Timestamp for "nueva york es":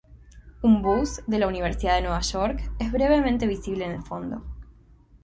2.01-2.91